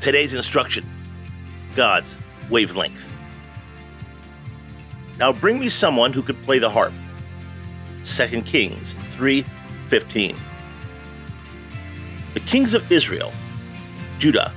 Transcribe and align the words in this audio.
Today's 0.00 0.32
instruction 0.32 0.88
God's 1.76 2.16
wavelength. 2.48 3.06
Now 5.18 5.32
bring 5.32 5.60
me 5.60 5.68
someone 5.68 6.14
who 6.14 6.22
could 6.22 6.42
play 6.42 6.58
the 6.58 6.70
harp. 6.70 6.94
2 8.04 8.42
Kings 8.42 8.94
3:15. 9.18 10.36
The 12.32 12.40
kings 12.40 12.72
of 12.72 12.90
Israel, 12.90 13.30
Judah, 14.18 14.52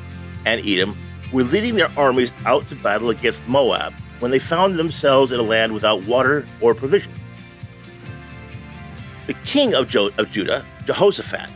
and 0.45 0.65
Edom 0.65 0.97
were 1.33 1.43
leading 1.43 1.75
their 1.75 1.91
armies 1.97 2.31
out 2.45 2.69
to 2.69 2.75
battle 2.75 3.09
against 3.09 3.45
Moab 3.47 3.93
when 4.19 4.31
they 4.31 4.39
found 4.39 4.79
themselves 4.79 5.33
in 5.33 5.39
a 5.39 5.43
land 5.43 5.73
without 5.73 6.03
water 6.03 6.45
or 6.61 6.73
provision. 6.73 7.11
The 9.27 9.33
king 9.45 9.73
of, 9.73 9.89
jo- 9.89 10.11
of 10.17 10.31
Judah, 10.31 10.63
Jehoshaphat, 10.85 11.49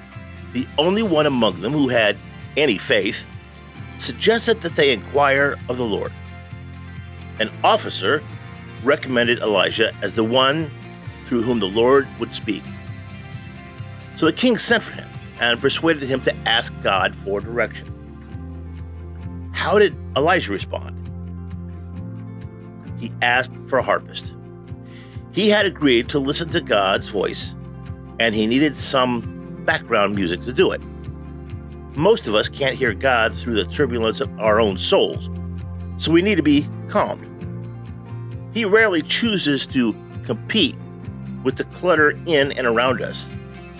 the 0.51 0.67
only 0.77 1.03
one 1.03 1.25
among 1.25 1.61
them 1.61 1.71
who 1.71 1.87
had 1.87 2.17
any 2.57 2.77
faith, 2.77 3.25
suggested 3.97 4.61
that 4.61 4.75
they 4.75 4.91
inquire 4.91 5.57
of 5.69 5.77
the 5.77 5.85
Lord. 5.85 6.11
An 7.39 7.49
officer 7.63 8.23
recommended 8.83 9.39
Elisha 9.39 9.91
as 10.01 10.13
the 10.13 10.23
one 10.23 10.69
through 11.25 11.41
whom 11.41 11.59
the 11.59 11.67
Lord 11.67 12.07
would 12.19 12.33
speak. 12.33 12.63
So 14.15 14.25
the 14.25 14.33
king 14.33 14.57
sent 14.57 14.83
for 14.83 14.93
him 14.93 15.07
and 15.39 15.59
persuaded 15.59 16.03
him 16.03 16.21
to 16.21 16.35
ask 16.47 16.73
God 16.81 17.15
for 17.17 17.39
direction. 17.39 17.93
How 19.53 19.77
did 19.77 19.95
Elisha 20.15 20.51
respond? 20.51 20.95
He 22.99 23.11
asked 23.21 23.51
for 23.67 23.77
a 23.77 23.83
harpist. 23.83 24.33
He 25.31 25.49
had 25.49 25.65
agreed 25.65 26.09
to 26.09 26.19
listen 26.19 26.49
to 26.49 26.61
God's 26.61 27.09
voice, 27.09 27.53
and 28.19 28.33
he 28.33 28.47
needed 28.47 28.75
some 28.75 29.63
background 29.65 30.15
music 30.15 30.41
to 30.43 30.53
do 30.53 30.71
it. 30.71 30.81
Most 31.97 32.27
of 32.27 32.35
us 32.35 32.47
can't 32.47 32.75
hear 32.75 32.93
God 32.93 33.33
through 33.33 33.55
the 33.55 33.65
turbulence 33.65 34.21
of 34.21 34.39
our 34.39 34.61
own 34.61 34.77
souls, 34.77 35.31
so 35.97 36.11
we 36.11 36.21
need 36.21 36.35
to 36.35 36.43
be 36.43 36.69
calmed. 36.89 37.25
He 38.53 38.65
rarely 38.65 39.01
chooses 39.01 39.65
to 39.65 39.95
compete 40.23 40.75
with 41.43 41.55
the 41.55 41.63
clutter 41.63 42.11
in 42.27 42.51
and 42.51 42.67
around 42.67 43.01
us. 43.01 43.27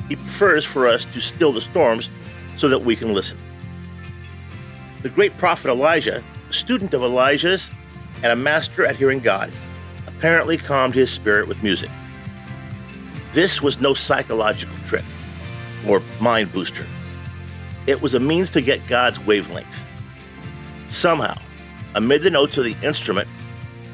He 0.10 0.16
prefers 0.16 0.66
for 0.66 0.88
us 0.88 1.06
to 1.14 1.22
still 1.22 1.52
the 1.52 1.62
storms 1.62 2.10
so 2.56 2.68
that 2.70 2.80
we 2.80 2.96
can 2.96 3.14
listen. 3.14 3.38
The 5.04 5.10
great 5.10 5.38
prophet 5.38 5.70
Elisha, 5.70 6.24
a 6.50 6.54
student 6.54 6.96
of 6.96 7.04
Elijah's 7.04 7.70
and 8.24 8.32
a 8.32 8.36
master 8.36 8.84
at 8.84 8.96
hearing 8.96 9.20
God, 9.20 9.52
apparently 10.08 10.58
calmed 10.58 10.96
his 10.96 11.12
spirit 11.12 11.48
with 11.48 11.62
music. 11.62 11.92
This 13.34 13.62
was 13.62 13.80
no 13.80 13.94
psychological 13.94 14.76
trick 14.88 15.06
or 15.88 16.02
mind 16.20 16.52
booster. 16.52 16.88
It 17.88 18.02
was 18.02 18.14
a 18.14 18.20
means 18.20 18.52
to 18.52 18.62
get 18.62 18.86
God's 18.88 19.20
wavelength. 19.26 19.68
Somehow, 20.90 21.38
amid 21.96 22.22
the 22.22 22.30
notes 22.30 22.58
of 22.58 22.66
the 22.66 22.76
instrument, 22.84 23.28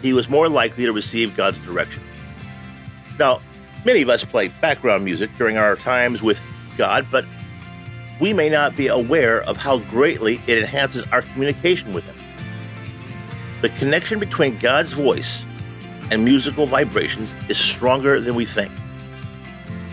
he 0.01 0.13
was 0.13 0.27
more 0.27 0.49
likely 0.49 0.85
to 0.85 0.91
receive 0.91 1.37
God's 1.37 1.57
direction. 1.59 2.03
Now, 3.17 3.39
many 3.85 4.01
of 4.01 4.09
us 4.09 4.25
play 4.25 4.47
background 4.47 5.05
music 5.05 5.29
during 5.37 5.57
our 5.57 5.75
times 5.75 6.21
with 6.21 6.41
God, 6.75 7.05
but 7.11 7.23
we 8.19 8.33
may 8.33 8.49
not 8.49 8.75
be 8.75 8.87
aware 8.87 9.41
of 9.41 9.57
how 9.57 9.77
greatly 9.79 10.41
it 10.47 10.57
enhances 10.57 11.07
our 11.11 11.21
communication 11.21 11.93
with 11.93 12.03
Him. 12.05 12.15
The 13.61 13.69
connection 13.69 14.19
between 14.19 14.57
God's 14.57 14.91
voice 14.91 15.45
and 16.11 16.25
musical 16.25 16.65
vibrations 16.65 17.33
is 17.47 17.57
stronger 17.57 18.19
than 18.19 18.35
we 18.35 18.45
think. 18.45 18.71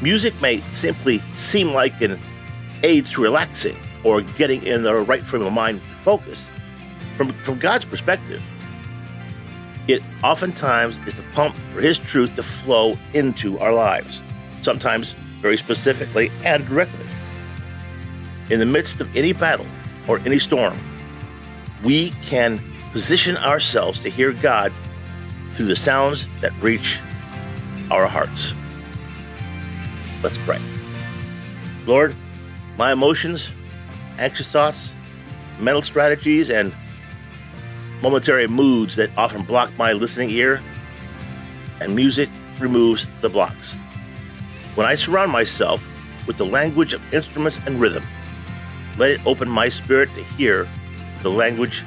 Music 0.02 0.38
may 0.40 0.58
simply 0.72 1.18
seem 1.34 1.72
like 1.72 2.00
an 2.00 2.18
aid 2.82 3.06
to 3.06 3.22
relaxing, 3.22 3.76
or 4.04 4.22
getting 4.22 4.62
in 4.62 4.82
the 4.82 4.94
right 4.94 5.22
frame 5.22 5.42
of 5.42 5.52
mind 5.52 5.80
focus. 6.02 6.42
From, 7.16 7.30
from 7.30 7.58
God's 7.58 7.84
perspective, 7.84 8.42
it 9.88 10.02
oftentimes 10.22 10.96
is 11.06 11.14
the 11.14 11.22
pump 11.34 11.56
for 11.72 11.80
His 11.80 11.98
truth 11.98 12.34
to 12.36 12.42
flow 12.42 12.96
into 13.14 13.58
our 13.58 13.72
lives, 13.72 14.20
sometimes 14.62 15.12
very 15.40 15.56
specifically 15.56 16.30
and 16.44 16.66
directly. 16.66 17.06
In 18.50 18.58
the 18.58 18.66
midst 18.66 19.00
of 19.00 19.14
any 19.16 19.32
battle 19.32 19.66
or 20.08 20.18
any 20.20 20.38
storm, 20.38 20.76
we 21.82 22.10
can 22.22 22.60
position 22.92 23.36
ourselves 23.36 23.98
to 24.00 24.10
hear 24.10 24.32
God 24.32 24.72
through 25.52 25.66
the 25.66 25.76
sounds 25.76 26.26
that 26.40 26.52
reach 26.60 26.98
our 27.90 28.06
hearts. 28.06 28.52
Let's 30.22 30.38
pray. 30.38 30.58
Lord, 31.86 32.14
my 32.76 32.92
emotions 32.92 33.50
anxious 34.20 34.46
thoughts, 34.46 34.92
mental 35.58 35.82
strategies, 35.82 36.50
and 36.50 36.72
momentary 38.02 38.46
moods 38.46 38.96
that 38.96 39.10
often 39.16 39.42
block 39.42 39.70
my 39.76 39.92
listening 39.92 40.30
ear, 40.30 40.60
and 41.80 41.96
music 41.96 42.28
removes 42.60 43.06
the 43.20 43.28
blocks. 43.28 43.72
When 44.74 44.86
I 44.86 44.94
surround 44.94 45.32
myself 45.32 45.82
with 46.26 46.36
the 46.36 46.46
language 46.46 46.92
of 46.92 47.14
instruments 47.14 47.58
and 47.66 47.80
rhythm, 47.80 48.04
let 48.98 49.10
it 49.10 49.26
open 49.26 49.48
my 49.48 49.68
spirit 49.68 50.08
to 50.14 50.22
hear 50.22 50.68
the 51.22 51.30
language 51.30 51.82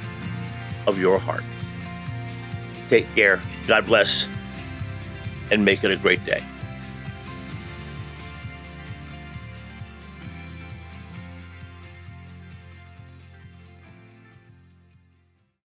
of 0.87 0.99
your 0.99 1.19
heart. 1.19 1.43
Take 2.89 3.13
care, 3.15 3.41
God 3.67 3.85
bless, 3.85 4.27
and 5.51 5.63
make 5.63 5.83
it 5.83 5.91
a 5.91 5.97
great 5.97 6.23
day. 6.25 6.43